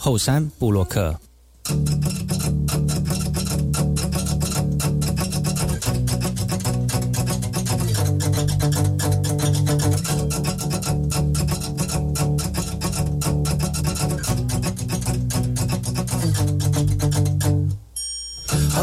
[0.00, 1.18] 后山部落客。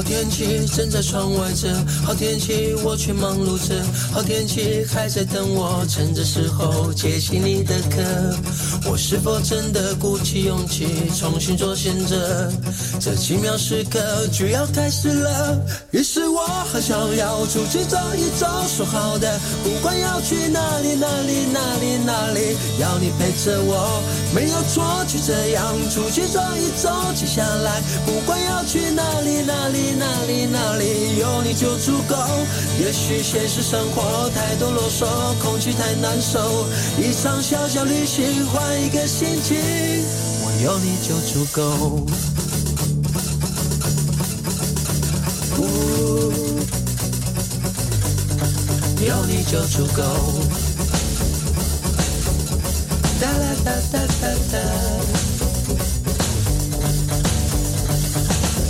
[0.08, 1.74] 天气正在窗外着，
[2.06, 3.84] 好天气我却忙碌着，
[4.14, 8.04] 好天气还在等我，趁着时候接起你的课。
[8.88, 10.88] 我是否真的鼓起勇气
[11.18, 12.52] 重新做选择？
[13.00, 14.00] 这奇妙时刻
[14.32, 15.60] 就要开始了，
[15.92, 24.02] 于是我很想要出去走一走，说好的，不管要去哪里哪里哪里哪里，要你陪着我，
[24.34, 30.06] 没有错，就这样出去走一走，接下来不管要去哪里哪里哪。
[30.26, 32.16] 里哪里有你就足够。
[32.80, 35.06] 也许现实生活太多啰嗦，
[35.40, 36.66] 空气太难受。
[36.98, 38.26] 一场小小旅行，
[38.76, 39.56] 换一个心情，
[40.44, 42.06] 我有你就足够。
[49.00, 50.04] 有你就足够。
[53.22, 54.60] 哒啦哒哒哒哒。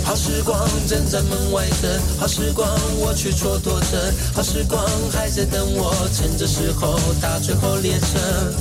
[0.04, 2.68] 好时光正在门外等，好时光
[3.00, 4.80] 我却蹉跎着，好时光
[5.12, 8.54] 还在等我，趁着时候搭最后列车。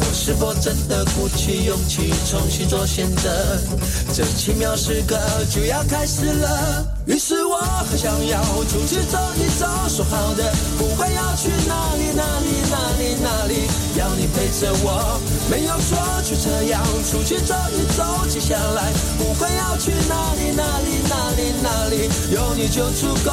[0.00, 3.58] 我是否真的鼓起勇气重新做选择？
[4.12, 5.16] 这奇妙时刻
[5.50, 6.86] 就要开始了。
[7.06, 7.58] 于是我
[7.88, 13.54] 很想要出去走一走，说好的，不管要去哪里哪里哪里哪里，
[13.96, 15.20] 要你陪着我，
[15.50, 18.04] 没有错，就这样出去走一走。
[18.28, 23.30] 接下来不管要去哪里哪里哪里哪里，有你就足够。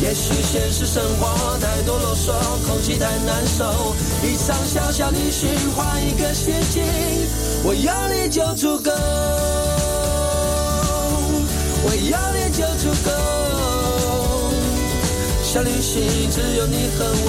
[0.00, 2.32] 也许现实生活太多啰嗦，
[2.66, 6.00] 空气太难受，一场小小旅行换。
[6.00, 6.82] 一个心情，
[7.62, 8.90] 我要你就足够，
[11.84, 13.10] 我要你就足够。
[15.42, 17.28] 小旅行只有你和我，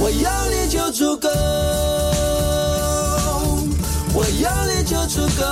[0.00, 1.28] 我要你就足够。
[4.14, 5.44] 我要你就足够，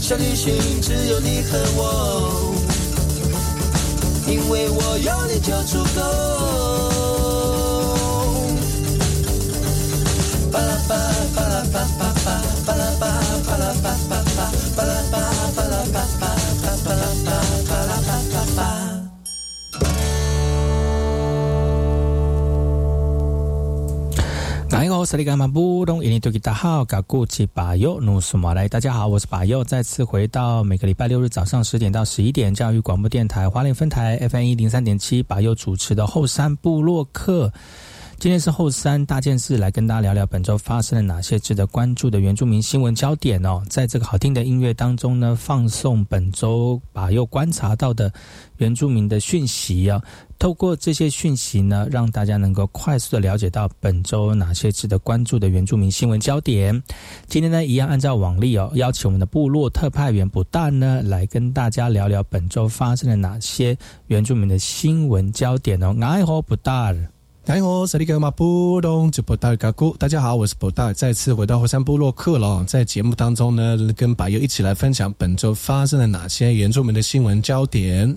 [0.00, 2.52] 小旅行只有你和我，
[4.26, 6.00] 因为我有你就足够。
[10.50, 10.96] 巴拉巴
[11.36, 13.06] 巴拉巴巴巴巴拉巴
[13.46, 14.13] 巴拉巴巴
[24.84, 28.68] 大家好，萨利干马布东，印尼多吉达号，嘎古吉巴尤努苏马来。
[28.68, 37.50] 大家好，我是巴尤，再次回到每个礼拜六日早上十点到十一点，教育广播电台花莲分台 FM 一零三点七，巴尤主持的后山部落客。
[38.18, 43.62] 今天是后三大件事，来跟大家聊聊本周发生了哪些值得关注的原住民新闻焦点哦。
[43.68, 48.10] 在这个好听的音乐当中呢，放送本周把又观察到的
[48.56, 50.02] 原住民的讯息啊。
[50.38, 56.82] 透过这些讯息呢，让大家能够快速的了解到本周哪些值得关注的原住民新闻焦点。
[57.26, 65.94] 今天呢，一样按照往例哦，邀请我们的部落特派员不但呢，来跟大家聊聊本周发生了哪些原住民的新闻焦点哦。
[66.00, 66.94] 爱好不大。
[67.46, 69.94] 大家好，萨利格马布隆就布达嘎古。
[69.98, 72.64] 大家好，我是布达，再次回到火山部落克了。
[72.64, 78.16] 在节目当中呢，跟白友一起来分享本周发生了哪些原住民的新闻焦点。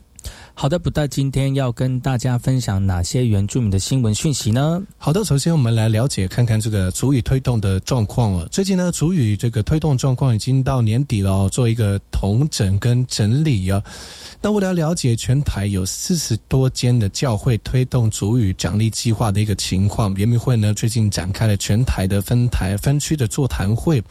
[0.59, 4.81] 好的，不带今天要跟大家分享哪些原住民的新闻讯息呢？
[4.97, 8.47] 好的，首先我们来了解看看这个主语推动的状况了。
[8.47, 13.79] 最近呢，主语这个推动状况已经到年底了，做一个统整跟整理啊。
[14.41, 24.03] 那为了了解全台有四十多间的教会推动主语奖励计划的一个情况，联民会呢最近展开了全台的分台分区的座谈会。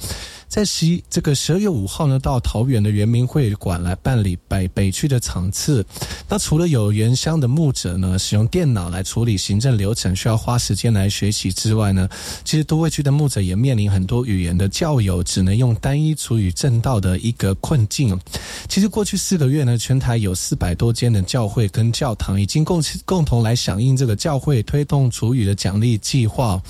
[0.49, 5.85] 在十这个十二月五号呢，到桃园的圆明会馆来办理北北区的场次。
[6.29, 12.09] 那除了有原乡的牧者呢，使用电脑来处理行政流程，需要花时间来学习之外呢，
[12.45, 18.19] 其实都会区的牧者也面临很多语言的教友只能用单一主语正道的一个困境。
[18.69, 26.61] 其实过去四个月呢，全台有四百多间的教会跟教堂已经共共同来响应这个教会推动主语的奖励计划，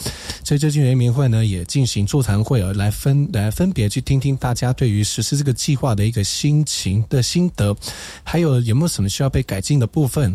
[0.42, 7.76] 所以最近人民会呢也进行座谈会，来分来分别去听听大家对于实施这个计划的一个心情的心得，
[8.25, 10.35] 还有有没有什么需要被改进的部分。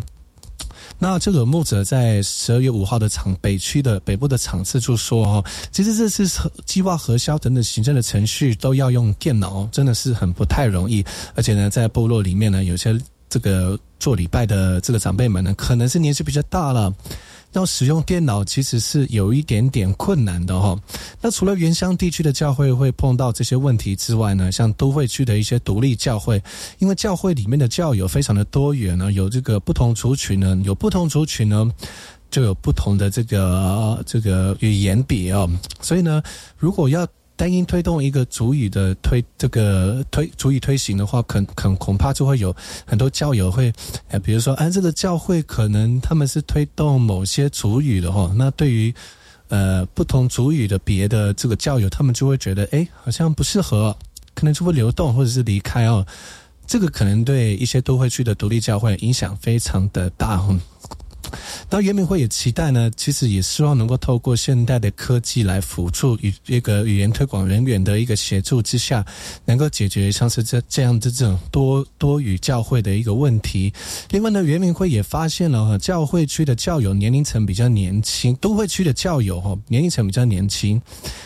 [0.99, 6.29] 那这个牧者在十二月五号的场北区的北部的场次就说哦，其实这次
[6.67, 11.03] 计划核销等等行政的程序都要用电脑，真的是很不太容易。
[11.33, 12.95] 而且呢，在部落里面呢，有些
[13.27, 16.93] 这个做礼拜的这个长辈们呢，可能是年纪比较大了。
[17.53, 20.77] 要使用电脑其实是有一点点困难的哈。
[21.21, 26.41] 那除了原乡地区的教会会碰到这些问题之外呢，像都会区的一些独立教会，
[26.79, 31.69] 因为教会里面的教友非常的多元呢，有这个不同族群呢，有不同族群呢，
[32.29, 35.49] 就有不同的这个这个语言比哦，
[35.81, 36.21] 所以呢，
[36.57, 37.07] 如果要。
[37.41, 42.55] 单音推动一个主语的推这个推主语推行的话，可可恐怕就会有
[42.85, 43.73] 很多教友会，
[44.09, 48.93] 呃，比如说，哎，这个教会可能他们是推动某些主语的哈，那对于
[49.47, 53.97] 呃不同主语的别的这个教友，他们就会觉得，哎，好像不适合，
[54.35, 56.05] 可能就会流动或者是离开哦。
[56.67, 60.47] 这个可能对一些都会区的独立教会影响非常的大。
[61.69, 69.05] 那圆明会也期待呢，其实也希望能够透过现代的科技来辅助与一个语言推广人员的一个协助之下，
[69.45, 73.73] 能够解决像是这这样的这种多多语教会的一个问题。
[74.09, 80.81] 另外呢，圆明会也发现了哈，教会区的教友年龄层比较年轻，都会区的教友哈年龄层比较年轻，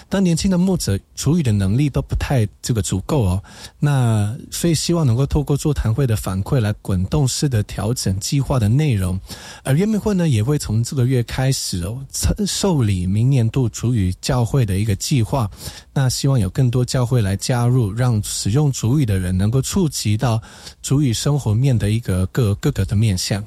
[0.10, 3.44] 当年轻的牧者主语的能力都不太这个足够哦。
[3.80, 9.20] 那所以希望能够透过座谈会的反馈来滚动式的调整计划的内容，
[9.64, 10.28] 而圆会呢。
[10.28, 11.98] 也会从这个月开始哦，
[12.46, 15.50] 受理明年度主语教会的一个计划。
[15.94, 20.42] 那希望有更多教会来加入，让使用主语的人能够触及到
[20.82, 23.44] 主语生活面的一个各各个的面向。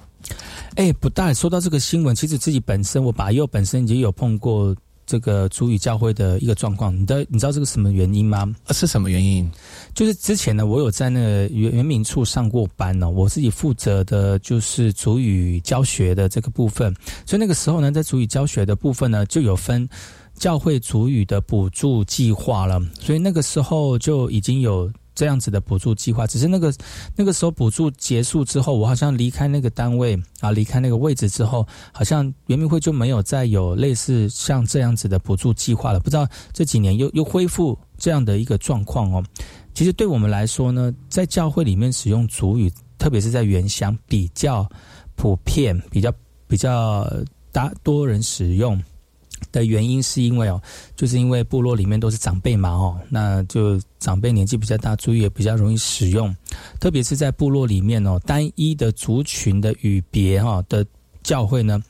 [0.76, 4.74] 哎，不大说到这个新闻，其实自己本身我把右本身也有碰过。
[5.08, 8.54] 这个主语教会的一个状况，你的你知道这个什么原因吗？
[8.72, 9.50] 是什么原因？
[9.94, 19.88] 就是之前呢，我有在那个原原民处上过班呢，我自己负责的就是主语教学的这个部分，所以那个时候呢，在主语教学的部分呢，就有分
[20.34, 24.92] 教会主语的补助计划了，所以那个时候就已经有。
[25.18, 26.72] 这样子的补助计划，只是那个
[27.16, 35.98] 那个时候补助结束之后，我好像离开那个单位啊，离开那个位置之后，好像圆明会就没有再有类似像这样子的补助计划了。
[35.98, 39.24] 不知道这几年又又恢复这样的一个状况哦。
[39.74, 44.64] 其实对我们来说呢，在教会里面使用主语，特别是在原乡比较
[45.16, 46.12] 普遍、比较
[46.46, 47.04] 比较
[47.50, 48.80] 大多人使用。
[49.50, 50.60] 的原因是因为哦，
[50.96, 56.34] 就是因为部落里面都是长辈嘛哦，那就长辈年纪比较大，注意也比较容易使用，
[56.80, 60.84] 特别是在部落里面哦，单一的族群的语别哈的
[61.22, 61.82] 教会呢，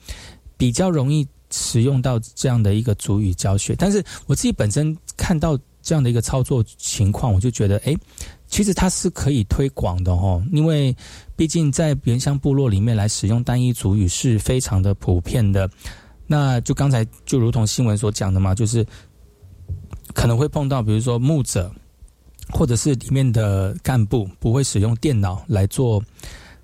[0.56, 3.74] 比较容易使用到这样的一个主语教学。
[3.76, 7.96] 但是我自己本身看到这样的一个操作情况，我就觉得哎，
[8.46, 10.94] 其实它是可以推广的哦，因为
[11.36, 15.68] 毕竟在原乡部落里面来使用单一主语是非常的普遍的。
[16.30, 18.86] 那就刚才就如同新闻所讲的嘛，就是
[20.14, 21.72] 可能会碰到，比如说牧者，
[22.50, 26.00] 或者是里面的干部不会使用电脑来做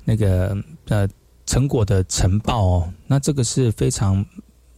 [0.05, 0.55] 那个
[0.89, 1.09] 呃
[1.47, 4.25] 成果的呈报哦，那这个是非常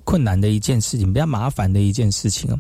[0.05, 2.57] 困难的一件事情，比较麻烦的一件事情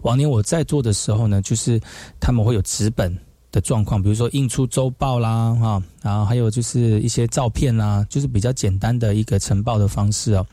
[0.00, 1.78] 往年我在做的时候呢，就是
[2.18, 3.14] 他们会有纸本。
[3.56, 10.46] 的状况，比如说印出周报啦，哈，然后还有就是一些照片啦，就是比较简单的一个呈报的方式哦。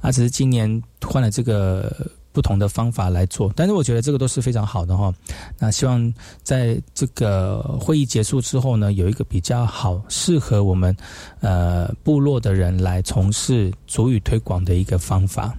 [0.00, 1.94] 啊，只是今年换了这个
[2.32, 5.12] 不同的方法来做，但是我觉得这个都是非常好的哈。
[5.58, 10.96] 那希望在这个会议结束之后呢，有一个比较好适合我们
[11.40, 15.54] 呃部落的人来从事主语推广的一个方法。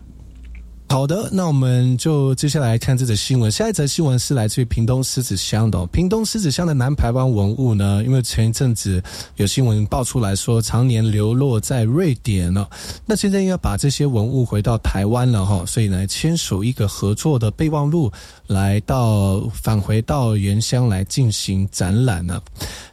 [0.89, 3.51] 好的，那我们就接下来看这则新闻。
[3.51, 5.86] 下一则新闻是来自于屏东狮子乡的。
[5.88, 9.03] 屏东狮子乡的南台湾文物呢，因为前一阵子
[9.36, 12.67] 有新闻爆出来说，常年流落在瑞典了。
[13.06, 18.12] 那现在要把这些文物回到台湾了哈，所以呢，签署一个合作的备忘录，
[18.48, 22.41] 来到返回到原乡来进行展览呢。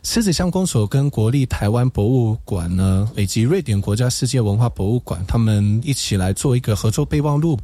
[0.03, 7.59] 狮子乡公所跟国立台湾博物馆呢，以及瑞典国家世界文化博物馆，他们一起来做一个合作备忘录。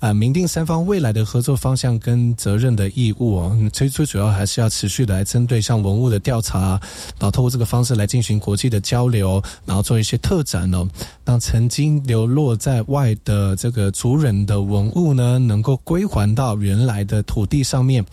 [0.00, 3.70] 啊，明定三方未来的合作方向跟责任的义务哦。
[3.72, 6.78] 最最主要还是要持续的来针对像文物的调查，
[7.18, 10.86] 然后透过这个方式来进行国际的交流，然后做一些特展哦，
[11.24, 18.04] 让曾经流落在外的这个族人的文物呢，能够归还到原来的土地上面。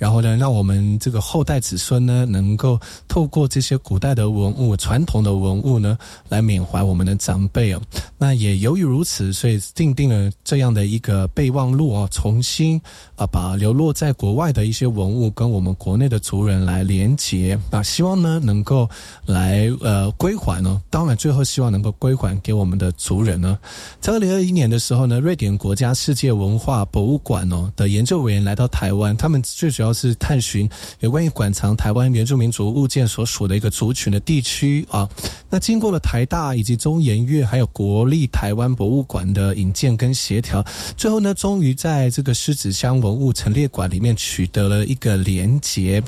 [0.00, 5.98] 然后呢，让我们这个后代子孙呢，能够透过这些古代的文物、传统的文物呢，
[6.30, 7.82] 来缅怀我们的长辈哦。
[8.16, 12.80] 那也由于如此，所以定定了这样的一个备忘录哦，重新
[13.20, 18.88] 啊，把流落在国外的一些文物跟我们国内的族人来连接啊，希望呢能够
[19.26, 20.82] 来呃归还呢。
[20.90, 23.56] 当然，最后希望能够归还给我们的族人呢。
[24.00, 29.90] 在二零二一年的时候呢，瑞典国家世界文化博物馆哦的研究委员来到台湾，他们最主要。
[30.00, 30.66] 是探寻
[31.00, 35.06] 有关于馆藏台湾原住民族物件所属的一个族群的地区啊。
[35.50, 40.64] 那经过了台大以及中研院还有国立台湾博物馆的引荐跟协调，
[40.96, 46.02] 最后呢，终于在这个狮子乡文文物陈列馆里面取得了一个连结。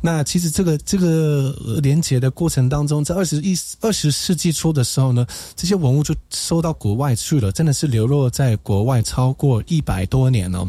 [0.00, 10.68] 那其实这个这个连结的过程当中，在二十一二十世纪初的时候呢，这些文物就收到国外去了，真的是流落在国外超过一百多年了。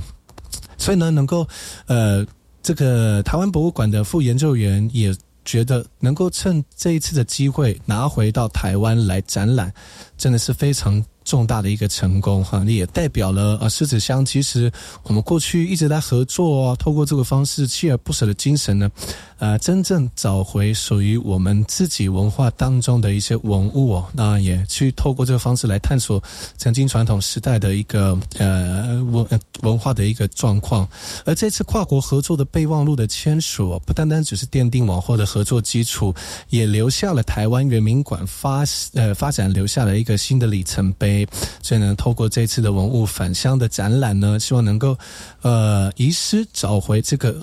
[0.77, 1.47] 所以呢，能够
[1.87, 2.25] 呃。
[2.61, 5.15] 这个台湾博物馆的副研究员也
[5.45, 9.73] 觉得，能够趁这一次的机会拿回到台湾来展览，
[10.19, 11.03] 真的是非常。
[11.25, 14.71] 重大的一个成功哈，也代表了啊狮子乡其实
[15.03, 18.89] 我们过去一直在合作啊，透过这个方式锲而不舍的精神呢，
[19.37, 26.23] 呃，真正找回属于我们自己文化当中的一些文物哦，那也去透过这个方式来探索
[26.57, 29.27] 曾经传统时代的一个呃文
[29.61, 30.87] 文化的一个状况。
[31.25, 36.11] 而这次跨国合作的备忘录的签署，不单单只是奠定往后的合作基础，
[36.49, 38.63] 也留下了台湾原民馆发
[38.95, 41.27] 呃发展留下了一个新的里程碑。
[41.61, 44.97] 所以呢，透过这次的文物返乡的展览呢，希望能够，
[45.41, 47.39] 呃，遗失找回这个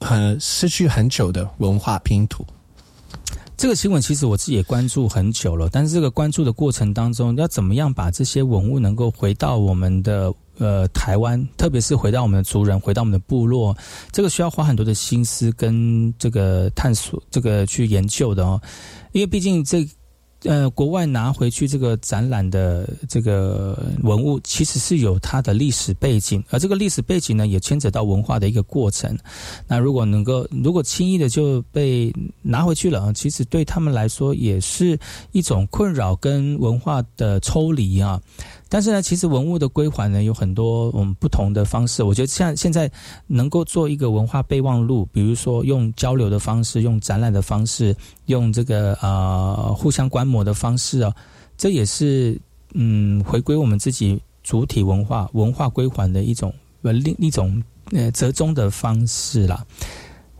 [0.00, 2.44] 很失去很久的文化拼图。
[3.56, 13.76] 这个新闻其实我自己也关注很久了，但是这个关注的过程当中，要怎么样把这些文物能够回到我们的呃台湾，特别是回到我们的族人，回到我们的部落，
[14.10, 18.60] 这个需要花很多的心思跟这个探索，这个去研究的哦，
[19.12, 19.86] 因为毕竟这。
[20.44, 29.16] 呃，国外拿回去这个展览的这个文物，其实是有它的历史背景，而这个历史背景呢，也牵扯到文化的一个过程。
[29.68, 34.98] 那如果能够，如果轻易的就被拿回去了，其实对他们来说也是
[35.32, 38.20] 一种困扰跟文化的抽离啊。
[38.72, 42.04] 但是呢，其实文物的归还呢有很多我们不同的方式。
[42.04, 42.88] 我觉得像现在
[43.26, 47.94] 能够做一个文化备忘录，比如说用交流的方式，用展览的方式，
[48.26, 51.12] 用这个呃互相观摩的方式啊，
[51.58, 52.40] 这也是
[52.74, 59.66] 嗯回归我们自己主体文化文化归还的一种呃另一种呃折中的方式啦。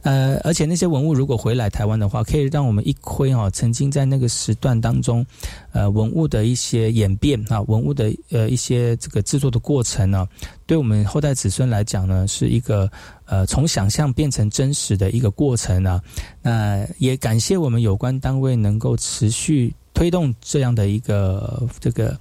[0.03, 5.25] 呃，而且那些文物如果回来台湾的话，可以让我们一窥哈，曾经在那个时段当中，
[5.73, 10.27] 呃，文物的一些演变啊，文物的呃一些这个制作的过程呢，
[10.67, 12.91] 对我们后代子孙来讲呢，是一个
[13.27, 16.03] 呃从想象变成真实的一个过程啊。
[16.41, 22.19] 那也感谢我们有关单位能够持续推动这样的一个这个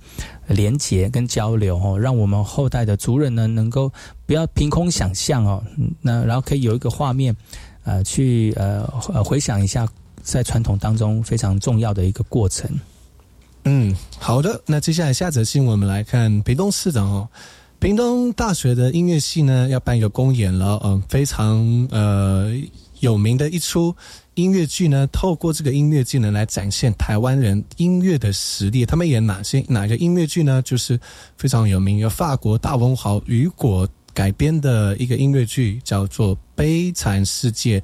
[0.48, 3.89] 连结跟交流哦，让我们后代的族人呢，能够
[4.26, 5.63] 不要凭空想象哦，
[6.02, 7.34] 那然后可以有一个画面。
[7.84, 9.88] 呃，去呃呃回想一下，
[10.22, 12.70] 在传统当中非常重要的一个过程。
[13.65, 14.62] 嗯，好的。
[14.65, 17.28] 那接下来下则新闻，我们来看屏东市长哦。
[17.80, 20.80] 屏东大学的音乐系呢，要办一个公演了。
[20.84, 22.54] 嗯，非常呃
[23.00, 23.96] 有名的一出
[24.36, 28.86] 音乐剧呢，透过这个音乐技能来展现台湾人音乐的实力。
[28.86, 30.62] 他们演哪些哪个音乐剧呢？
[30.62, 31.00] 就是
[31.38, 33.88] 非常有名，有法国大文豪雨果。
[34.19, 37.79] 改编的一个音乐剧叫做《悲惨世界》，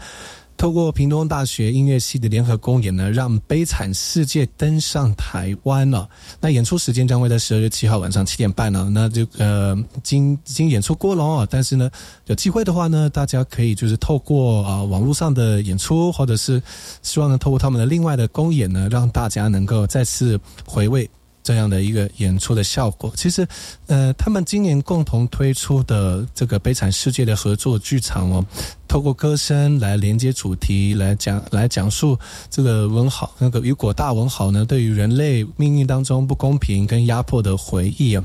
[0.58, 6.10] 透过屏东大学音乐系的联合公演呢，让《悲惨世界》登上台湾了。
[6.42, 8.90] 那演出时间将会在十二月七号晚上七点半呢。
[8.94, 11.48] 那就呃，经已经演出过了哦。
[11.50, 11.90] 但是呢，
[12.26, 16.62] 有机会的话呢，大家可以就是透过啊网络上的演出，或者是
[17.02, 21.10] 希望呢透过他们的另外的公演呢，让大家能够再次回味。
[21.46, 23.48] 这样的一个演出的效果，其实，
[23.86, 28.44] 呃，他们今年共同推出的这个《悲惨世界》的合作剧场哦，
[28.88, 32.18] 透过歌声来连接主题，来讲来讲述
[32.50, 38.24] 这个文豪那个雨果大文豪呢，对于人类命运当中不公平跟压迫的回忆啊。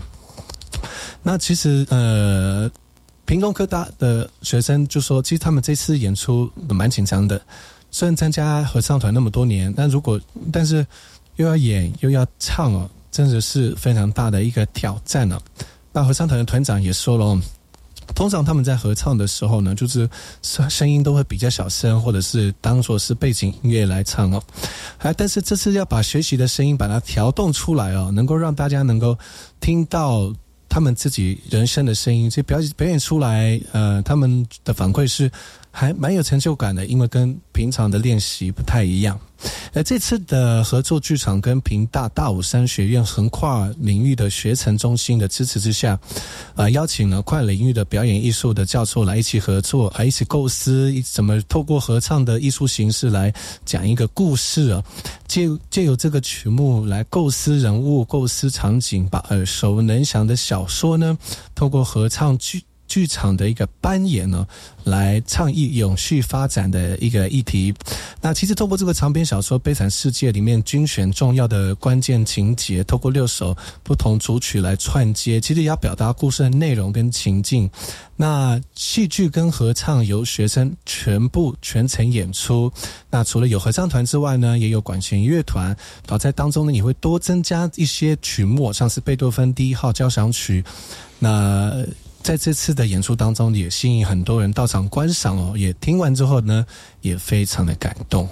[1.22, 2.70] 那其实，呃，
[3.26, 7.38] 屏东科大的学生就说，其实他们这次演出蛮紧张的，
[7.90, 10.18] 虽然参加合唱团那么多年，但如果
[10.50, 10.87] 但是
[11.37, 12.88] 又要演又要唱哦。
[13.10, 15.40] 真的是非常大的一个挑战了。
[15.92, 17.40] 那合唱团的团长也说了。
[18.12, 20.08] 通常他们在合唱的时候呢，就是
[20.42, 24.42] 声声音都会比较小声，或者是当做是背景音乐来唱哦。
[24.98, 29.16] 哎，但是这次要把学习的声音把它调动出来哦，能够让大家能够
[29.60, 30.32] 听到
[30.68, 35.30] 他们自己人声的声音，这表表演出来，呃，他们的反馈是。
[35.70, 39.18] 还蛮有成就感的，因为跟平常的练习不太一样。
[39.72, 45.98] 呃，这次的合作剧场跟平大大武山学院横跨领域的学程中心的支持之下，
[46.54, 53.33] 啊，邀请了跨领域的表演艺术的教授来一起合作，啊，一起构思怎么透过合唱的艺术形式来
[53.64, 54.85] 讲一个故事啊，
[55.26, 61.16] 借借由这个曲目来构思人物、构思场景，把耳熟能详的小说呢，
[61.54, 62.62] 透过合唱剧。
[62.90, 64.44] 剧场的一个扮演呢，
[64.83, 67.72] 来倡议永续发展的一个议题。
[68.20, 77.70] 那其实透过这个长篇小说《悲惨世界》里面精选重要的关键情节，透过六首不同主曲来串接，其实也要表达故事的内容跟情境。
[78.16, 82.70] 那戏剧跟合唱由学生全部全程演出。
[83.09, 85.68] 那除了有合唱团之外呢，也有管弦乐团。
[85.68, 90.64] 然后在当中呢，也会多增加一些曲目，像是贝多芬第一号交响曲。
[91.18, 91.87] 那
[92.22, 95.54] 在这次的演出当中，也吸引很多人到场观赏哦。
[95.56, 96.64] 也听完之后呢，
[97.00, 98.28] 也非常的感动。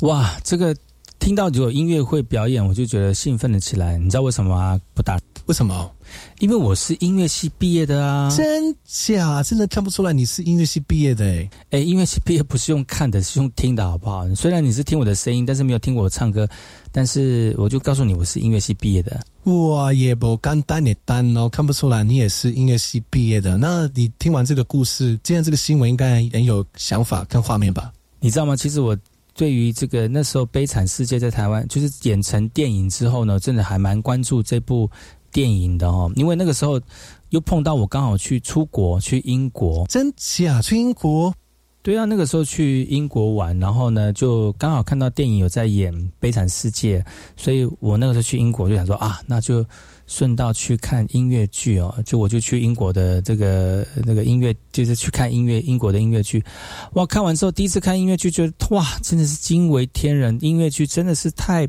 [0.00, 0.74] 哇，这个
[1.18, 3.98] 听到有音乐会表演，我就觉得兴奋了起来。
[3.98, 4.80] 你知道为什么吗？
[4.94, 5.90] 不打，为什么？
[6.38, 8.30] 因为我是音乐系毕业的啊！
[8.34, 9.42] 真假？
[9.42, 11.50] 真的看不出来你是音乐系毕业的哎！
[11.70, 14.26] 哎，音乐系毕业不是用看的，是用听的，好不好？
[14.34, 16.48] 虽然你是听我的声音，但是没有听我唱歌，
[16.92, 19.20] 但是我就告诉你，我是音乐系毕业的。
[19.48, 23.56] 哇，也不干单也单哦，看不出来你也是音乐系毕业的。
[23.56, 27.90] 那你听完这个故事，今天这个新闻应该很有想法跟画面吧？
[28.20, 28.54] 你知道吗？
[28.54, 28.96] 其实我
[29.34, 34.90] 对于这个那时候《悲惨世界》在台湾就是演成电影之后呢，真的还蛮关注这部
[35.32, 36.12] 电影的哦。
[36.14, 36.78] 因为那个时候
[37.30, 41.32] 又碰到我刚好去出国去英国，真假去英国？
[41.88, 47.00] 对啊，那个时候去英国玩，然后呢，就刚好看到电影有在演《悲惨世界》，
[47.34, 49.64] 所以我那个时候去英国就想说啊，那就
[50.06, 56.44] 顺道去看音乐剧哦，就我就去英国的这个那个音乐，就是去看音乐英国的音乐剧。
[56.92, 61.66] 哇，看完之后第一次看音乐剧，觉得哇，真的是惊为天人，音乐剧真的是太。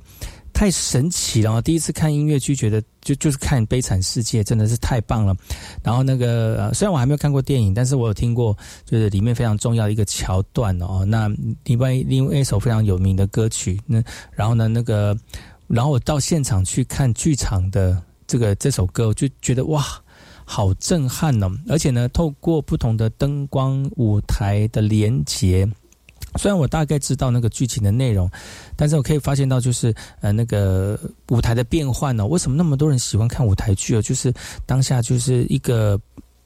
[0.54, 1.62] 太神奇了！
[1.62, 5.36] 第一次看音乐剧，觉得就就是看《悲惨世界》，真的是太棒了。
[5.84, 11.06] 然后那个呃虽然我还没有看过电影，但是我有听过，就是里面非常重要的一个桥段哦。
[11.06, 11.30] 那
[11.64, 15.18] 另外另外一首非常有名的歌曲，那然后呢，那个
[15.68, 19.84] 然后我到现场去看剧场的这个这首歌，我就觉得哇，
[20.46, 21.50] 好震撼哦！
[21.68, 25.68] 而且呢，透过不同的灯光舞台的连接。
[26.38, 28.30] 虽然我大概知道那个剧情的内容，
[28.76, 34.02] 但是我可以发现到，就是呃，那个舞台的变换呢，为什么那么多人喜欢看舞台剧哦？
[34.02, 34.34] 就是
[34.66, 36.00] 当下就是一个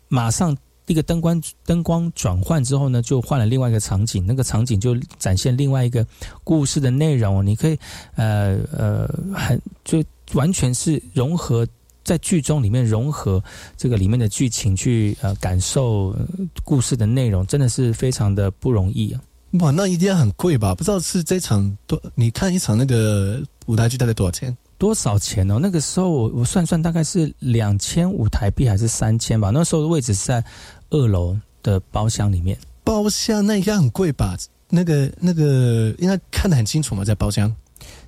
[0.08, 0.56] 马上
[0.88, 6.06] 一个灯光灯光转换之后呢，就换了另外一个场景，那个场景就展现另外一个
[6.44, 7.46] 故事的内容。
[7.46, 7.78] 你可以
[8.16, 11.66] 呃呃，很就完全是融合
[12.04, 13.42] 在剧中里面融合
[13.78, 16.16] 这个里面的剧情去呃感受
[16.64, 19.22] 故事的内容，真的是非常的不容易啊。
[19.60, 20.74] 哇，那一定很贵吧？
[20.74, 22.02] 不知道是这场多？
[22.16, 24.56] 你看一场那个舞台剧大概多少钱？
[24.80, 25.60] 多少钱哦？
[25.62, 29.52] 那个时候我我算算，大概是两千五台币还是三千吧？
[29.52, 30.44] 那时候的位置是在
[30.90, 32.58] 二楼的包厢里面。
[32.84, 34.36] 包厢那应该很贵吧？
[34.70, 37.06] 那个那个应该看得很清楚嘛？
[37.06, 37.56] 在包厢？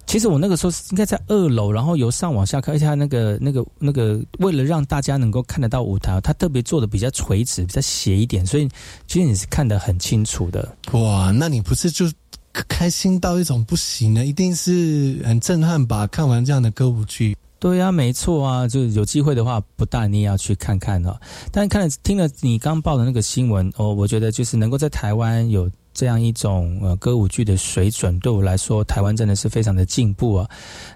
[0.08, 8.70] 其实我那个时候应该在二楼，然后由上往下看，而且那个、那个、那个，为了让大家能够看得到舞台，它特别做的比较垂直、比较斜一点，所以
[9.08, 10.78] 其实你是看得很清楚的。
[10.92, 12.06] 哇，那你不是就
[12.70, 14.26] 开心到一种不行呢？
[14.26, 16.06] 一定是很震撼吧？
[16.08, 21.20] 看完这样的歌舞剧，对呀，没错啊，就有机会的话，不但你也要去看看哦。
[21.52, 25.70] 但看了听了你刚报的那个新闻哦，我觉得就是能够在台湾有。
[25.96, 30.48] 这样一种呃歌舞剧的水准，对我来说，台湾真的是非常的进步啊。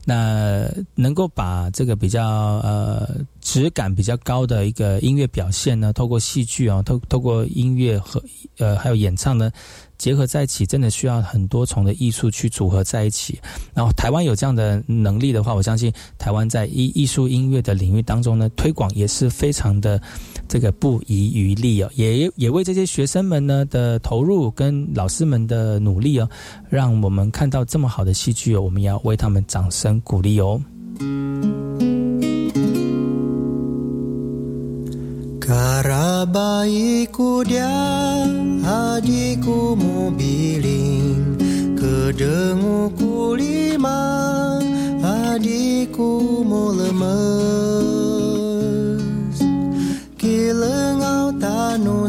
[0.06, 3.10] 那能够把这个比较呃
[3.52, 8.22] 质感比较高的一个音乐表现呢，透过戏剧啊，透透过音乐和
[8.60, 9.52] 呃还有演唱呢。
[9.98, 13.38] 结合在一起，真的需要很多重的艺术去组合在一起。
[13.74, 20.00] 然后台湾有这样的能力的话，我相信台湾在艺艺术音乐的领域当中呢，推广也是非常的
[20.48, 21.92] 这个不遗余力哦。
[21.96, 26.30] 也也为这些学生们呢的投入跟老师们的努力哦，
[26.70, 30.62] 让我们看到这么好的戏剧哦，我们也要为他们掌声鼓励哦。
[35.50, 37.66] Karabaiku dia
[38.62, 41.34] adikku mobiling
[41.74, 44.62] Kedenguku lima
[45.02, 47.90] adikku mau lemes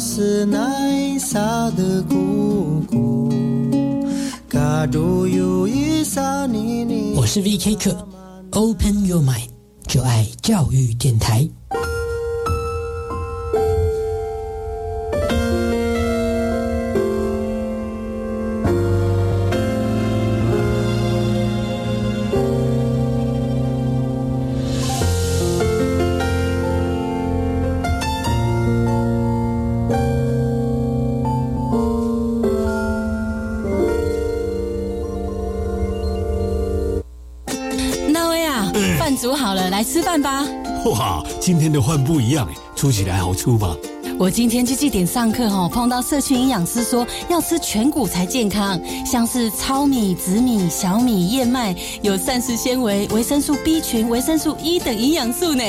[0.01, 3.31] 是奈萨的姑姑。
[7.15, 8.09] 我是 VK 课
[8.53, 9.51] ，Open Your Mind，
[9.87, 11.60] 就爱教育电台。
[39.21, 40.47] 煮好了，来吃饭吧！
[40.87, 43.77] 哇，今天的饭不一样哎，煮起来好粗吧？
[44.19, 55.63] 我今天去祭点上课哈，碰到社区营养师说要吃全谷才健康，像是糙米、紫米、小米、燕麦，有膳食纤维、维生素 B 群、维生素 E 等营养素呢。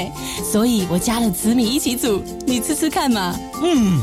[0.49, 3.37] 所以我加了紫米一起煮，你吃吃看嘛。
[3.61, 3.99] 嗯，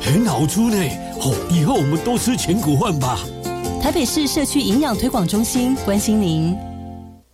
[0.00, 0.76] 很好吃呢。
[1.20, 3.20] 好，以后我们都吃全谷饭吧。
[3.80, 6.56] 台北市社区营养推广中心关心您。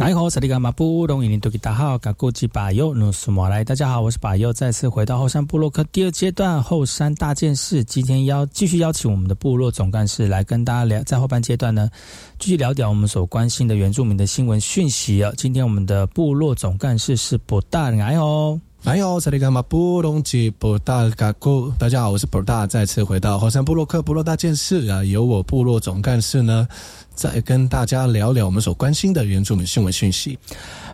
[0.00, 7.82] 你好，萨利伽马布隆伊尼多吉达好，嘎古吉巴尤努苏马来，大家好，我是巴尤，再次回到后山部落克第二阶段后山大件事。
[7.82, 11.90] 今天邀继续邀请我们的部落总干事来跟大家聊，在后半阶段呢，
[12.38, 15.32] 继续聊聊我们所关心的原住民的新闻讯息啊。
[15.36, 18.56] 今天我们的部落总干事是博大，来好，
[18.94, 26.66] 你好，萨利伽马布隆吉博大嘎古，大家好，我是博大，再次回到火山部落克部落大件事啊，由我部落总干事呢。
[27.14, 30.38] 再跟大家聊聊我们所关心的原住民新闻讯息。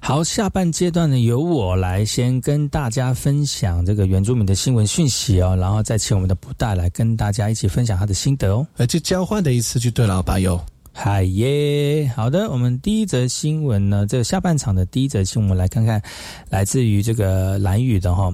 [0.03, 8.67] 好，下半阶段呢，由我来先跟大家分享这个原住民的新闻讯息哦，然后再请我们的布大来跟大家一起分享他的心得哦。
[8.77, 10.61] 呃，就交换的一次就对了，吧友。
[10.97, 16.01] 嗨耶，好的，我们第一则新闻呢，这下半场的第一则新闻，我们来看看，
[16.49, 18.33] 来自于这个蓝雨的哈。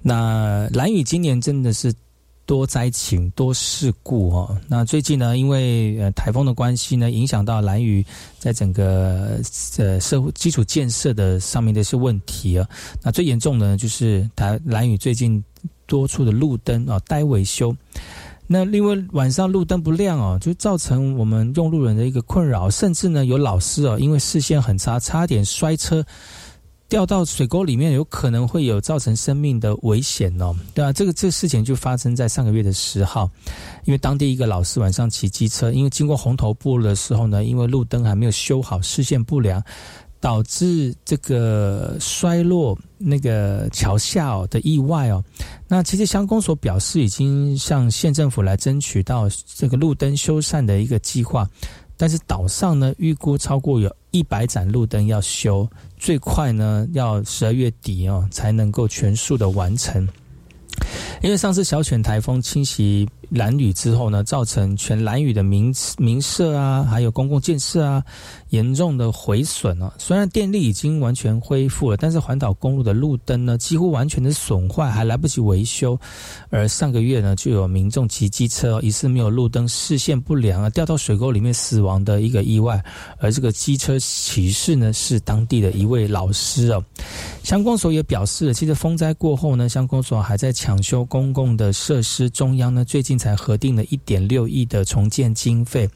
[0.00, 1.94] 那蓝雨今年真的是。
[2.48, 4.58] 多灾情、多事故哦。
[4.66, 8.02] 那最近呢，因为呃台风的关系呢，影响到蓝屿
[8.38, 9.38] 在整个
[9.76, 12.66] 呃社会基础建设的上面的一些问题啊。
[13.02, 15.44] 那最严重的就是台蓝屿最近
[15.84, 17.76] 多处的路灯啊待维修。
[18.48, 26.04] 那另外晚上路灯不亮哦，就造成我们用路人的一个困扰，甚至呢有老师哦，因为视线很差，差点摔车。
[26.88, 33.30] 掉到水沟里面，有可能会有造成生命的危险哦，对啊，这个这个事情就发生在上个月的十号，
[33.84, 39.62] 因为当地一个老师晚上骑机车，因为经过红头部的时候呢，因为路灯还没有修好，视线不良，
[40.20, 45.22] 导致这个衰落那个桥下哦的意外哦。
[45.66, 51.48] 那其实乡公所表示已经向县政府来争取到这个路灯修缮的一个计划。
[51.96, 60.08] 但是岛上呢，预估超过有一百盏路灯要修，最快呢要十二月底哦才能够全数的完成。
[61.22, 68.02] 因为上次小犬台风侵袭蓝雨之后呢，造成全蓝雨的民民社啊，还有公共建设啊，
[68.50, 69.92] 严重的毁损啊。
[69.98, 75.98] 虽然电力已经完全恢复了，但是环岛公路的路灯呢，几乎完全的损坏，还来不及维修。
[76.50, 82.82] 而上个月呢，就有民众骑机车疑似没有路灯，视线不良啊，掉到水沟里面死亡的一个意外。
[83.18, 86.82] 而这个机车骑士呢，是当地的一位老师哦。
[87.42, 92.30] 乡公所也表示了，其实风灾过后呢，乡公所还在抢修公共的设施。
[92.30, 95.88] 中央呢，最近才核定了一点六亿的重建经费，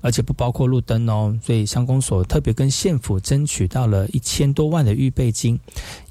[0.00, 1.36] 而且不包括路灯哦。
[1.42, 5.58] 所以乡公所特别跟县府争取到了一千多万的预备金，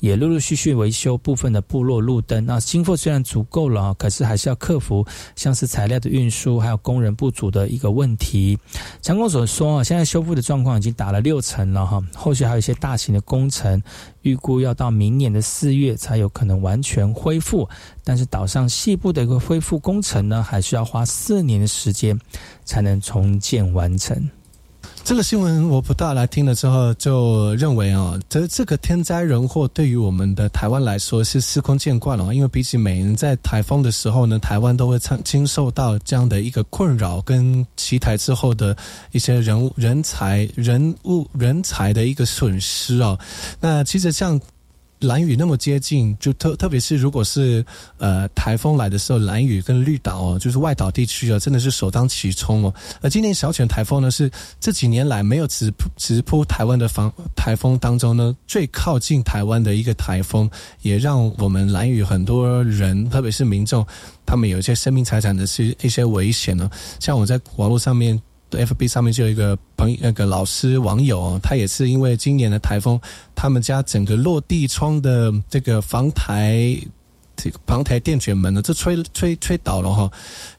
[0.05, 2.45] 也陆陆续续维修部分的部落路灯。
[2.45, 5.03] 那经费虽然足够了，可是还是要克服
[5.35, 8.55] 像是材料的运输还有工人不足的一个问题。
[9.01, 13.81] 乡公所说啊，现在修复的状况已经打了六成了哈，后续还有一些大型的工程。
[14.21, 17.67] 预估要到明年的四月才有可能完全恢复，
[18.03, 22.19] 但是岛上西部的一个恢复工程呢，还需要花四年的时间
[22.63, 24.29] 才能重建完成。
[25.05, 32.33] 这个新闻我不大来听了之后，就认为啊，这这个天灾人祸对于我们的台湾来说是司空见惯了。
[32.33, 38.75] 因为比起每年在台风的时候呢，台湾都会经经受到这样的一个困扰，跟奇台之后的
[39.11, 43.15] 一些人人才、人物、人才的一个损失啊。
[43.59, 44.41] 那其实像。
[45.05, 47.65] 蓝雨那么接近，就特特别是如果是
[47.97, 52.73] 呃台风来的时候，蓝雨跟绿岛哦，就是外岛地区啊，真的是首当其冲哦。
[53.01, 60.49] 而今年小犬台风呢，是这几年来没有直直扑台湾的防台风当中呢，最靠近台湾的一个台风，
[60.81, 63.85] 也让我们蓝雨很多人，特别是民众，
[64.25, 66.69] 他们有一些生命财产的是一些危险呢。
[66.99, 68.21] 像我在网络上面。
[68.51, 68.87] F.B.
[68.87, 72.99] 上面就有一个朋，那个老师网友，他也是因为今年的台风，
[73.35, 76.77] 他们家整个落地窗的这个防台，
[77.35, 80.11] 这个防台电卷门呢，就吹吹吹倒了哈，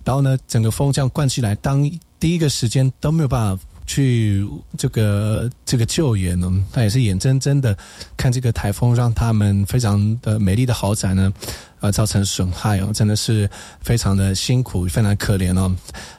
[0.04, 3.62] 然后呢，整个风这样灌进来，当第一个时间都没有办法。
[3.88, 4.44] 去
[4.76, 7.78] 这个这个救援呢，他也是眼睁睁的
[8.16, 11.32] 看这个台风让他们非常的美丽的豪宅呢，
[11.80, 13.48] 而，造成损害哦，真的是
[13.80, 15.74] 非常的辛苦，非常可怜哦。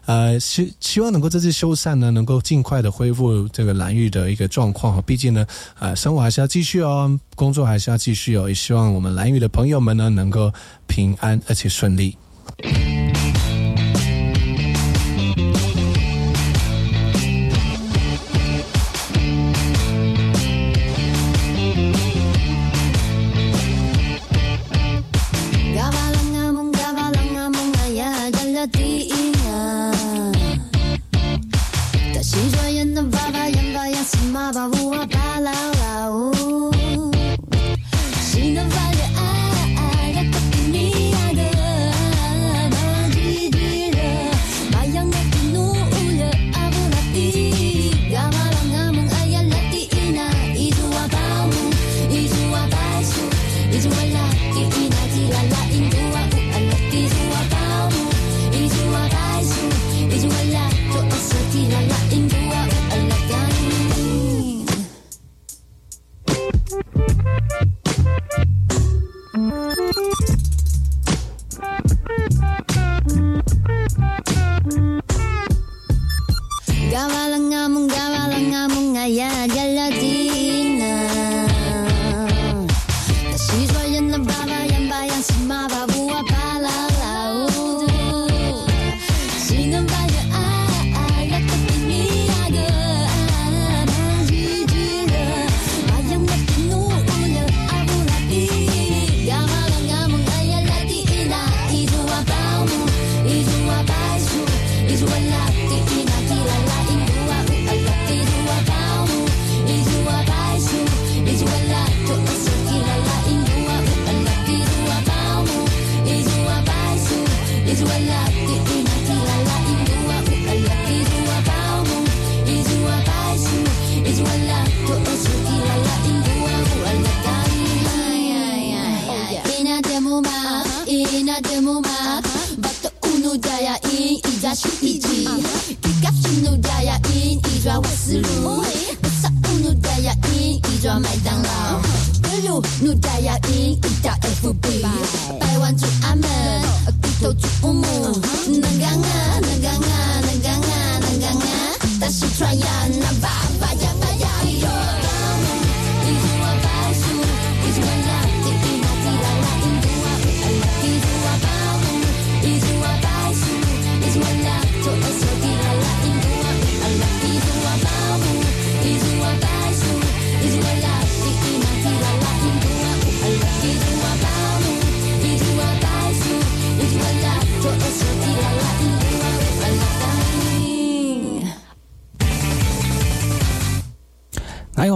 [0.05, 5.45] 呃，希希望能够这次修缮呢，能够尽快的恢复这个蓝玉的一个状况毕竟呢，
[5.79, 10.53] 呃，生活还是要继续哦，工作还是要继续哦，也希望我们蓝玉的朋友们呢，能够
[10.87, 12.15] 平安而且顺利。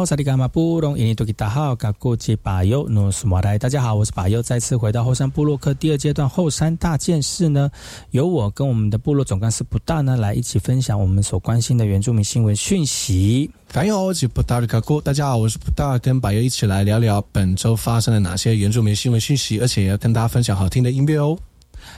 [0.01, 3.55] 好，萨利伽马布隆伊尼多吉达好，嘎古吉巴尤努斯马来。
[3.59, 7.69] 大家好，我是巴尤，再次回到后山部落克第二阶段后山大件事呢，
[8.09, 13.51] 由我跟我们的部落总干事不大呢来一起分享我们所关心的原住民新闻讯息。
[13.71, 21.37] 大的嘎古，大家好，我是布大，跟巴尤一起来聊聊本周发生了哪些原住民新闻讯息，而且要跟大家分享好听的音乐哦。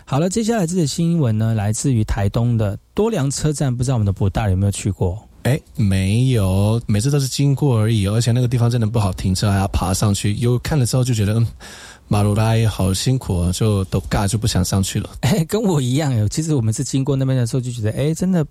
[0.03, 5.25] 好了，接下来这则新闻呢，来自于台东的多良车站，不知道我们的不大有没有去过？
[5.43, 10.33] 哎，没有，每次都是经过而已，而且那个地方真的不好停车，还要爬上去。
[10.35, 11.47] 有看了之后就觉得，嗯，
[12.07, 15.09] 马路拉好辛苦，就都尬就不想上去了。
[15.21, 16.27] 哎，跟我一样哎。
[16.29, 18.45] 其实我们是经过那边的时候就觉得，哎，真的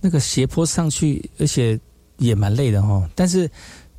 [0.00, 1.78] 那个斜坡上去，而且
[2.18, 3.08] 也蛮累的哈。
[3.14, 3.50] 但是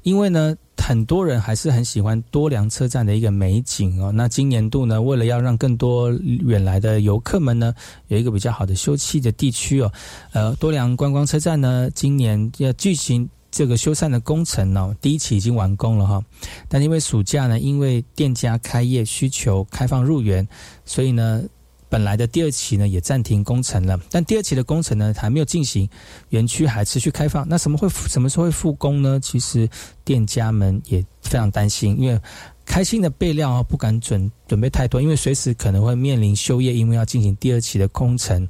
[0.03, 0.55] 因为呢。
[0.89, 4.11] 很多人还是很喜欢多良车站的一个美景哦。
[4.11, 7.71] 那今年度呢，为了要让更多远来的游客们呢，
[8.07, 9.91] 有一个比较好的休憩的地区哦，
[10.31, 16.23] 呃，多良观光车站呢，今年要进行这个修缮的工程哦，第一期已经完工了哈。
[16.67, 20.47] 但因为暑假呢，因为店家开业需求开放入园，
[20.85, 21.43] 所以呢。
[21.89, 25.89] 本来的第二期呢也暂停工程了，但第二期的工程呢还没有进行，
[26.29, 27.47] 园区还持续开放。
[27.49, 29.19] 那什么会什么时候会复工呢？
[29.19, 29.67] 其实
[30.05, 32.21] 店家们也非常担心，因为
[32.63, 38.47] 开心的备料啊不敢准准备太多，因为随时可能会面临休业，因为要进行第二期的工程。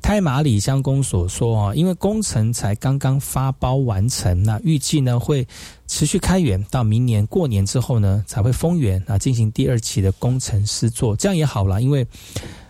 [0.00, 5.44] 泰马里乡公所说啊，因为工程才刚刚发包完成，那预计呢会
[5.88, 12.06] 持续开园到明年过年之后呢才会封园啊，进行第二期的工程施作，这样也好了，因为。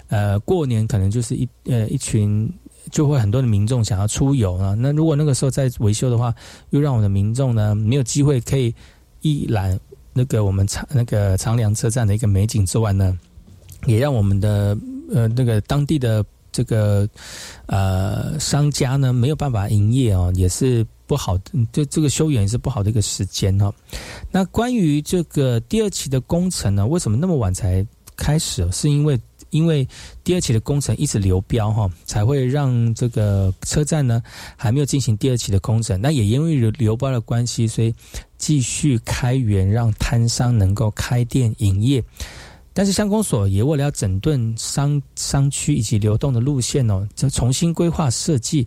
[0.09, 2.51] 呃，过年可能就是一呃一群
[2.91, 4.75] 就会很多的民众想要出游啊。
[4.75, 6.35] 那如果那个时候在维修的话，
[6.71, 8.75] 又让我们的民众呢没有机会可以
[9.21, 9.79] 一览
[10.13, 13.19] 那个我们长那个长良车站的一个美景之外呢，
[13.87, 14.77] 也让我们的
[15.13, 17.09] 呃那个当地的这个
[17.67, 21.37] 呃商家呢没有办法营业哦，也是不好，
[21.71, 23.73] 就这个修园也是不好的一个时间哈。
[24.31, 27.87] 那关于这个第二期的工程呢，为什么那么晚才
[28.17, 28.67] 开始？
[28.73, 29.19] 是因为
[29.51, 29.87] 因为
[30.23, 34.23] 第二期的工程一直流标哈，才会让这个车站呢
[34.57, 36.01] 还没有进行第二期的工程。
[36.01, 37.95] 那也因为流标的关系，所以
[38.37, 42.03] 继续开源，让摊商能够开店营业。
[42.73, 48.67] 但是乡公所也为了要整顿商商区以及流动的路线哦，就重新规划设计。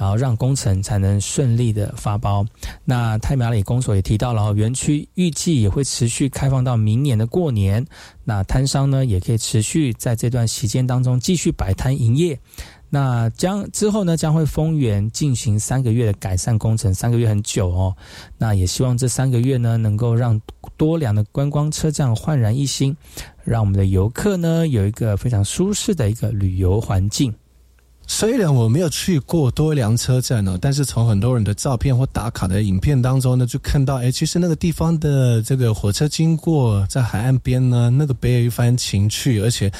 [0.00, 2.42] 然后让工程才能顺利的发包。
[2.86, 7.86] 那太苗里公所也提到了，园区预计也会持续开放到明年的过年。
[8.24, 12.40] 那摊商呢，也可以持续在这段期间当中继续摆摊营业。
[12.88, 17.94] 那将之后呢，将会封园进行三个月的改善工程，三个月很久哦。
[18.38, 20.40] 那也希望这三个月呢，能够让
[20.78, 22.96] 多良的观光车站焕然一新，
[23.44, 27.32] 让我们的游客呢有一个非常舒适的一个旅游环境。
[28.12, 39.70] 虽然我没有去过多良车站呢，但是从很多人的照片或打卡的影片当中呢，就看到，哎，其实那个地方的这个火车经过在海岸边呢，那个别有一番情趣，而且。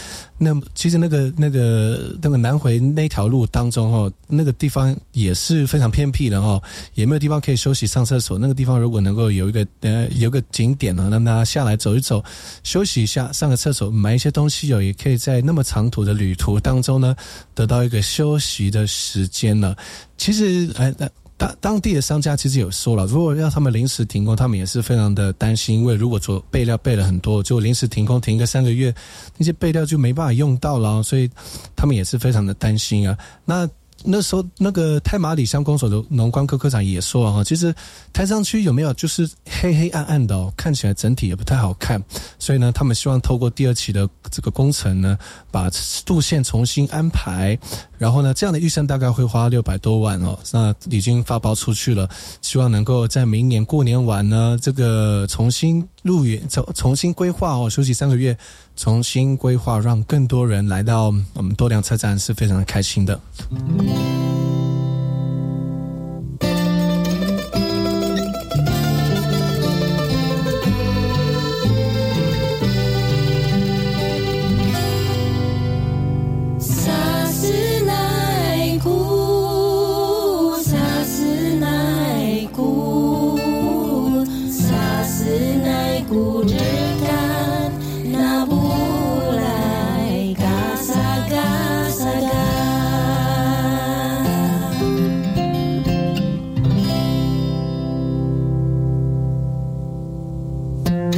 [0.43, 6.62] 那其实那个那个那个南回那条路当中哦，那个地方也是非常偏僻的哦，
[6.95, 8.38] 也没有地方可以休息上厕所。
[8.38, 12.24] 那个地方如果能够有一个呃有个景点呢，让大家下来走一走，
[12.64, 17.14] 休息一下，上个厕所，买一些东西哦，也可以在那么长途的旅途当中呢，
[17.55, 19.76] 得到一个休息的时间呢。
[20.16, 21.07] 其实哎那。
[21.41, 28.95] 当当地的商家其实有说了，如果让他们临时停工，他们也是非常的担心，因为如果做备料备了很多，就临时停工停个三个月，
[29.38, 31.30] 那些备料就没办法用到了，所以
[31.74, 33.16] 他们也是非常的担心啊。
[33.47, 33.66] 那。
[34.05, 37.74] 那时候，那个太马里乡公所的农关科科长也说啊，其实
[38.12, 42.03] 台上区有没有就是黑黑暗暗的哦，看起来整体也不太好看。
[42.38, 45.18] 所以呢，他们希望透过第二期的这个工程呢，
[45.51, 45.70] 把
[46.07, 47.59] 路线重新安排。
[47.98, 52.09] 然后呢，这样的预算大概会花六百多万哦，那已经发包出去了。
[52.40, 58.36] 希望能够在明年过年晚呢，这个重新入园重重新规划哦，休息三个月。
[58.76, 63.20] 重新规划，让更多人来到我们多良车站，是非常的开心的。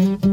[0.02, 0.31] Mm-hmm.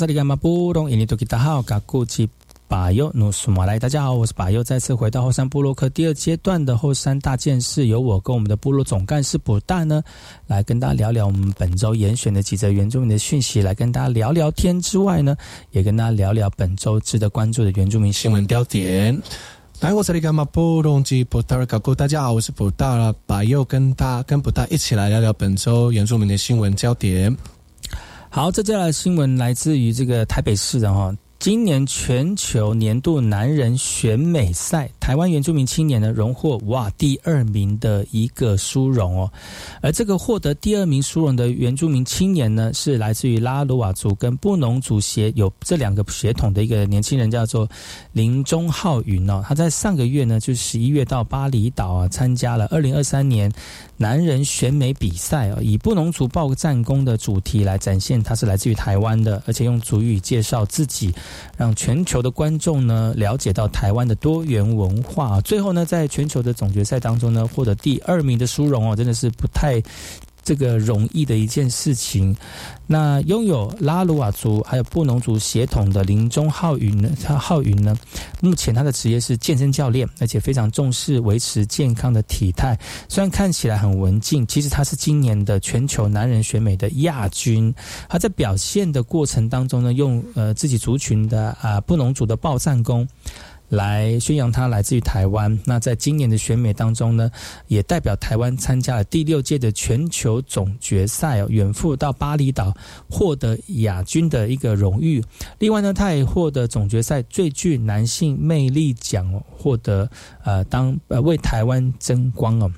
[0.00, 2.26] 萨利干马布隆，印尼多吉达好，嘎古吉
[2.68, 10.02] 巴尤努苏马来，大家好，我是巴尤，再次回到后山部落克第二阶段的后山大件事，由我跟我们的部落总干事卜大呢，
[10.46, 15.36] 来跟大家聊聊我们本周严选的几则原住民的讯息，来跟大家聊聊天之外呢，
[15.70, 19.20] 也跟大家聊聊本周值得关注的原住民新闻焦点。
[19.80, 27.36] 来，我这里干嘛布隆吉卜大嘎古，大家好，我是卜大，巴尤跟大跟卜大一起来聊聊本周原住民的新闻焦点。
[28.32, 31.12] 好，这条新闻来自于这个台北市的哈。
[31.40, 39.32] 今年全球年度男人选美赛，台湾原住民青年呢荣获哇第二名的一个殊荣哦。
[39.80, 47.66] 而这个获得第二名殊荣的原住民青年呢，是来自于拉鲁瓦族跟布农族协有这两个血统的一个年轻人，叫做
[48.12, 49.42] 林中浩云哦。
[49.48, 53.50] 他在上个月呢，就十一月到巴厘岛啊，参加了二零二三年
[53.96, 61.10] 男人选美比赛哦，以布农族报战功的主题来展现他是来自于台湾的，而且用族语介绍自己。
[61.56, 65.40] 让全球的观众呢了解到台湾的多元文化。
[65.40, 69.82] 最后呢，在全球的总决赛当中呢，获得第二名的殊荣哦，真的是不太。
[70.42, 72.36] 这个容易的一件事情。
[72.86, 77.08] 那拥有拉鲁瓦族还有布农族血统的林中浩云呢？
[77.22, 77.96] 他浩云呢？
[78.40, 82.76] 目前他的职业是健身教练，而且非常重视维持健康的体态。
[83.08, 87.72] 虽然看起来很文静，其实他是今年的全球男人选美的亚军。
[88.08, 93.06] 他在表现的过程当中呢，用呃自己族群的啊布农族的报战功。
[93.70, 95.58] 来宣扬他来自于台湾。
[95.64, 97.30] 那在今年的选美当中呢，
[97.68, 102.76] 也代表台湾参加了第六届的全球总决赛哦，远赴到巴厘岛
[103.08, 105.24] 获得亚军的一个荣誉。
[105.58, 110.10] 另外呢，他也获得总决赛最具男性魅力奖，获得
[110.44, 112.70] 呃当呃为台湾争光哦。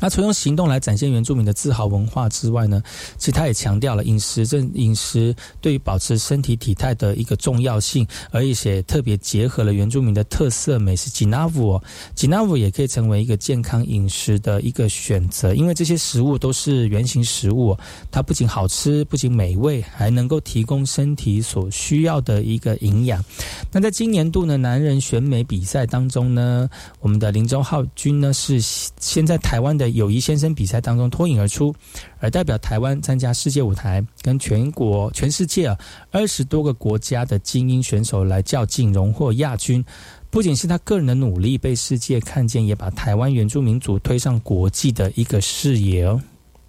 [0.00, 2.82] 那除了用行动来展现原住民的自豪文化之外呢，
[3.18, 11.78] 其实他也强调了饮食这饮食对于保持身体体态的一个重要性，而且特别结合了原住民的特色美食吉纳乌，
[12.14, 17.76] 吉纳乌也可以成为一个健康饮食的一个选择，因为这些食物都是原型食物，
[18.10, 23.22] 它不仅好吃，不仅美味，还能够提供身体所需要的一个营养。
[23.70, 26.70] 那在今年度呢男人选美比赛当中呢，
[27.00, 29.89] 我们的林中浩君呢是现在台湾的。
[29.90, 31.74] 友谊先生比赛当中脱颖而出，
[32.18, 35.76] 而代表台湾参加世界舞台，跟全国、全世界
[36.10, 39.84] 二十多个国家的精英选手来较劲，荣获亚军。
[40.30, 46.20] 不仅是他个人的努力被世界看见，也把台湾原住民族推上国际的一个视野哦。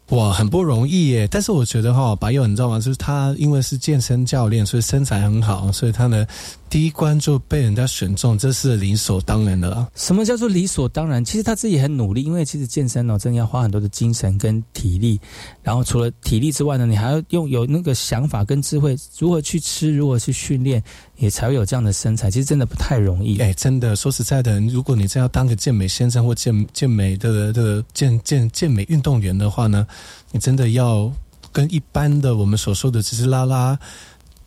[0.09, 1.27] 哇，很不容易耶！
[1.29, 2.79] 但是我觉得哈，白友你知道吗？
[2.79, 6.25] 就是他因为是健身教练，所以身材很好，所以他呢。
[6.71, 9.85] 第一关就被人家选中，这是理所当然的。
[9.93, 11.23] 什么叫做理所当然？
[11.23, 15.19] 其实他自己很努力，因为其实健身哦，真的要花很多的精神跟体力。
[15.61, 20.81] 然后除了体力之外呢，你还要用有那个想法跟智慧，如何去吃，如何去训练，
[21.17, 22.31] 也才会有这样的身材。
[22.31, 23.37] 其实真的不太容易。
[23.39, 29.85] 哎，真的说实在的，如果你真要当个健美先生或健健美的的健健健美运动员的话呢，
[30.31, 31.11] 你真的要
[31.51, 33.77] 跟一般的我们所说的只是拉拉。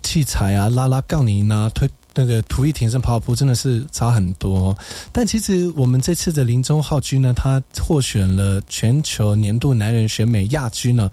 [0.02, 4.76] 器材啊，拉拉杠铃啊，推那个土力挺身跑步，真的是差很多。
[5.12, 11.10] 但其实我们这次的林中浩君呢，他获选了全球年度男人选美亚军呢。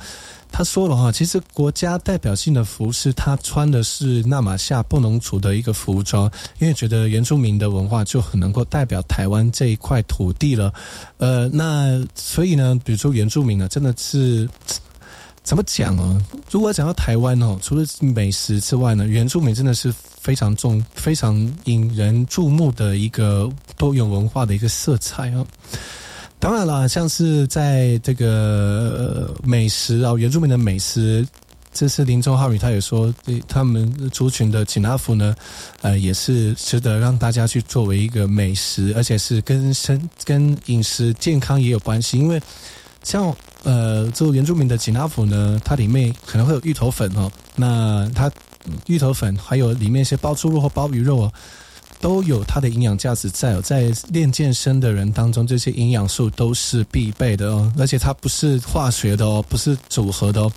[0.53, 6.29] 他说了哈，其实国家代表性的服饰，他穿的是纳马夏布农族的一个服装，
[6.59, 10.73] 因为觉得原住民的文化就很能够代表台湾这一块土地了。
[11.19, 14.45] 呃，那所以呢，比如说原住民呢，真的是
[15.41, 16.21] 怎么讲哦？
[16.49, 25.43] 如果讲到台湾哦，除了美食之外呢，原住民真的是非常重、非常引人注目的一个多元文化的一个色彩啊。
[26.37, 31.27] 当然了，像是在这个美食啊，原住民的美食，
[31.73, 33.13] 这次林中浩宇他也说，
[33.47, 35.35] 他们族群的锦拉福呢，
[35.81, 42.17] 呃，也是值得让大家去作为一个美食，而且是跟生跟饮食健康也有关系。
[42.17, 42.41] 因为
[43.03, 48.31] 像呃，做原住民的锦拉福呢，它里面可能会有芋头粉哦，那它
[48.87, 51.33] 芋头粉还有里面一些包猪肉或包鱼肉哦。
[51.99, 60.51] 都有它的营养价值在哦，在练健身的人当中，这些营养素都是必备的哦，而且它不是化学的哦，不是组合的哦，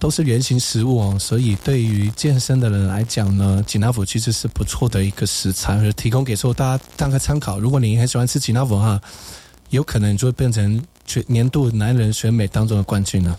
[0.00, 7.60] 都是原型食物哦，所以对于健身的人来讲呢，吉纳福其实是不错的一个食材，而提供给说大家当个参考。
[7.60, 9.00] 如果你很喜欢吃吉纳福哈，
[9.70, 13.38] 有可能就会变成全年度男人选美当中的冠军了。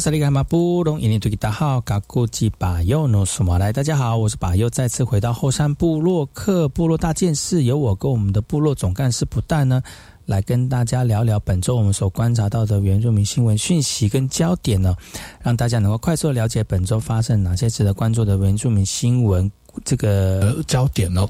[0.00, 9.82] 萨利卡马布隆伊尼图吉达好，嘎古吉巴尤诺苏马来，大家好，我是巴尤，再次回到后山部落克部落大件事，由我跟我们的部落总干事不但呢，
[10.24, 14.94] 来跟大家聊聊本周我们所观察到的原住民新闻讯息跟焦点呢，
[15.42, 19.50] 让大家能够快速了解本周发生哪些值得关注的原住民新闻
[19.84, 21.28] 这个焦点哦。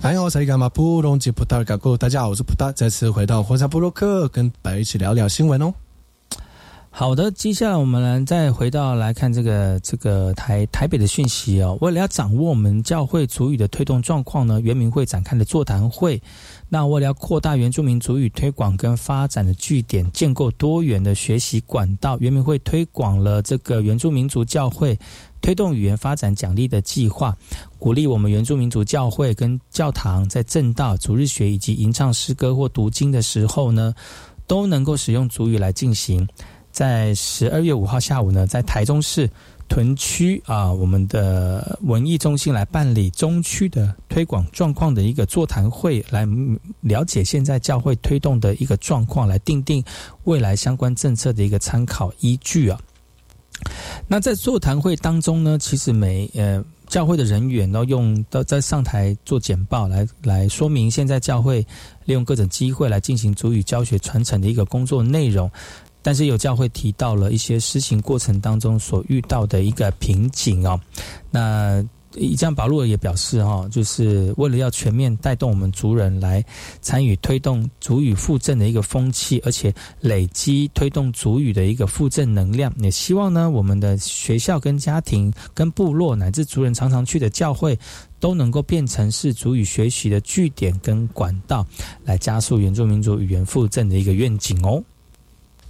[0.00, 5.72] 大家好，萨利卡马布隆吉普达嘎古，大家好，我是普达，再次回到后山部落克，跟白一起聊聊新闻哦。
[6.94, 11.76] 好的，接下来我们来再回到来看这个这个台台北的讯息哦。
[11.80, 16.20] 为了要掌握我们教会主语的推动状况呢，原民会展开了座谈会。
[16.68, 24.96] 那为了要扩大原住民族语推广跟发展的据点，建构多元的学习管道，原民会推广了这个原住民族教会
[25.40, 27.34] 推动语言发展奖励的计划，
[27.78, 33.94] 鼓励我们原住民族教会跟教堂在正道、主日学以及吟唱诗歌或读经的时候呢，
[34.46, 36.28] 都能够使用主语来进行。
[36.72, 39.30] 在十二月五号下午呢，在台中市
[39.68, 46.26] 屯区啊，我们的文艺中心来办理中区的推广状况的一个座谈会，来
[46.80, 49.84] 了解现在教会推动的一个状况，来定定
[50.24, 52.80] 未来相关政策的一个参考依据啊。
[54.08, 61.60] 那在座谈会当中呢，其实每呃教会的人员都用都在上台做简报，来来说明现在教会
[62.04, 65.50] 利用各种机会来进行主语教学传承的一个工作内容。
[66.02, 70.78] 但是有教会提到了一些施行过程当中所遇到的一个瓶颈哦。
[71.30, 71.84] 那
[72.14, 76.44] 以这样保罗也表示哈，就是为了要全面带动我们族人来
[76.82, 87.78] 参与推动族语复振的一个风气，而且累积推动族语的一个复振能量，也希望呢我们的学校跟家庭跟部落乃至族人常常去的教会
[88.20, 91.66] 都能够变成是族语学习的据点跟管道，
[92.04, 94.84] 来加速原住民族语言复振的一个愿景哦。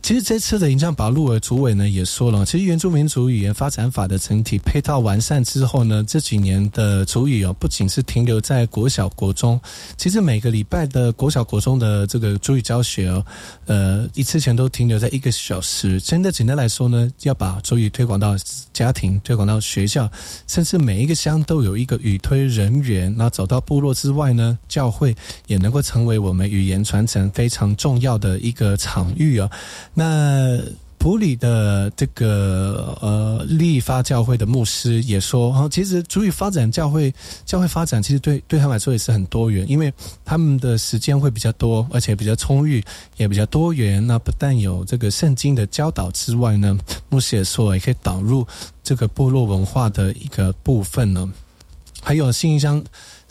[0.02, 9.60] 其实这次的影像保路尔主委呢也说了，其实原住民族语言发展法的整体配套完善之后呢，这几年的主语哦，不仅是停留在国小国中，
[9.96, 13.24] 其实每个礼拜的国小国中的这个主语教学哦，
[13.66, 16.00] 呃，一次前都停留在一个小时。
[16.00, 18.34] 真的简单来说呢，要把主语推广到
[18.72, 20.10] 家庭，推广到学校，
[20.48, 23.14] 甚至每一个乡都有一个语推人员。
[23.16, 25.14] 那走到部落之外呢，教会
[25.46, 29.48] 也能够成为我们语言传承非常重要的一个场域哦。
[29.94, 30.58] 那
[30.98, 37.12] 普里的这个呃利发教会的牧师也说，哈，其实足以发展教会，
[37.44, 39.92] 教会发展其实对对他们来说也是很多元，因为
[40.24, 42.80] 他们的时间会比较多，而且比较充裕，
[43.16, 44.06] 也比较多元。
[44.06, 46.78] 那不但有这个圣经的教导之外呢，
[47.08, 48.46] 牧师也说也可以导入
[48.84, 51.28] 这个部落文化的一个部分呢，
[52.00, 52.82] 还有信箱。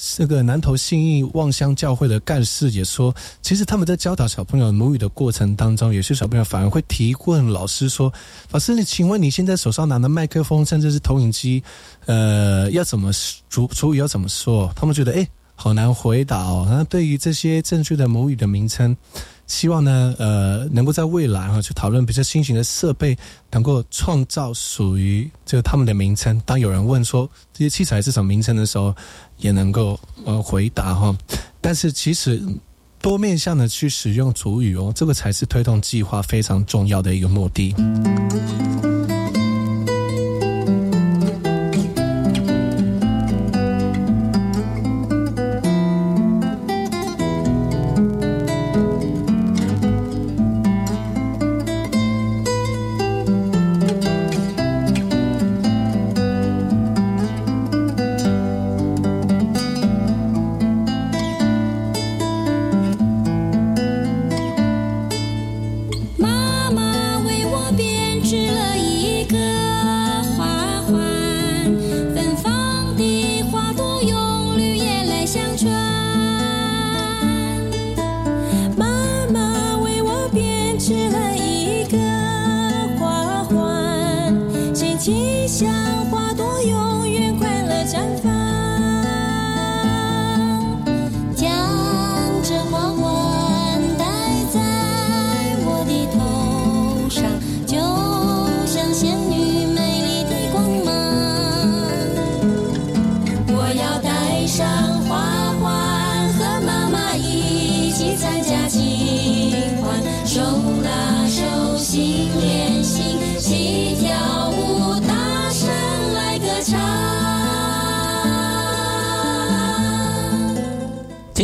[0.03, 8.11] 这个南投信义望乡教会的干事也说，其实他们在教导小朋友母语的过程当中，有些小朋友反而会提问老师说
[8.49, 11.63] ：“老师，你请问你现在手上拿的麦克风甚至是投影机，
[12.07, 13.11] 呃，要怎么
[13.47, 16.67] 主主语要怎么说？”他们觉得哎，好难回答哦。
[16.67, 18.97] 那对于这些正确的母语的名称。
[19.47, 23.17] 希望呢，呃，能够在未来哈去讨论比较新型的设备，
[23.51, 26.41] 能够创造属于这个他们的名称。
[26.45, 28.95] 当有人问说这些器材是什么名称的时候，
[29.41, 31.15] 也能够呃回答哈。
[31.59, 32.41] 但是其实
[33.01, 37.75] 多面向的去使用主语哦，这个才是推动计划非常重要的一个目的。
[87.83, 88.30] 今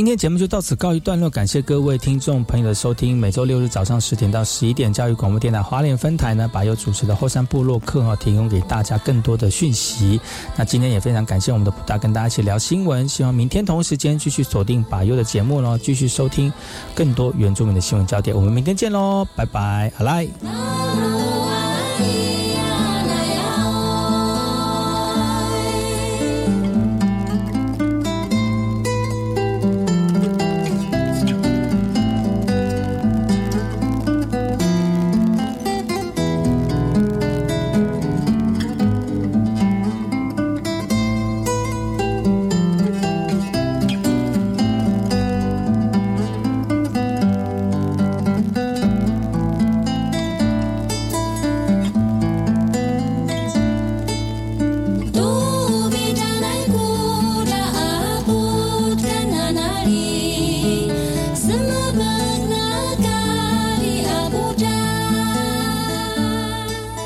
[0.08, 3.18] 今天节目就到此告一段落，感谢各位听众朋友的收听。
[3.18, 10.18] 每周六日早上十点到十一点，教育广播电台华联分台呢，把有主持的后山部落客哈，提供给大家更多的讯息。
[10.56, 16.54] 那今天也非常感谢我们的普大跟大家一起聊新闻，希望明天同一时间继续锁定把优的节目喽，继续收听
[16.96, 18.34] 更多原住民的新闻焦点。
[18.34, 20.26] 我们明天见喽，拜拜，好来。